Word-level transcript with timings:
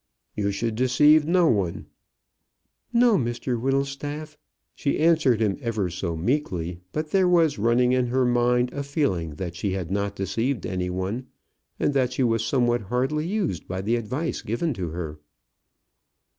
"You 0.35 0.49
should 0.49 0.73
deceive 0.73 1.27
no 1.27 1.47
one." 1.47 1.85
"No, 2.91 3.17
Mr 3.17 3.61
Whittlestaff." 3.61 4.35
She 4.73 4.97
answered 4.97 5.39
him 5.41 5.59
ever 5.61 5.91
so 5.91 6.15
meekly; 6.17 6.79
but 6.91 7.11
there 7.11 7.27
was 7.27 7.59
running 7.59 7.91
in 7.91 8.07
her 8.07 8.25
mind 8.25 8.73
a 8.73 8.81
feeling 8.81 9.35
that 9.35 9.55
she 9.55 9.73
had 9.73 9.91
not 9.91 10.15
deceived 10.15 10.65
any 10.65 10.89
one, 10.89 11.27
and 11.79 11.93
that 11.93 12.13
she 12.13 12.23
was 12.23 12.43
somewhat 12.43 12.81
hardly 12.89 13.27
used 13.27 13.67
by 13.67 13.81
the 13.81 13.95
advice 13.95 14.41
given 14.41 14.73
to 14.73 14.89
her. 14.89 15.19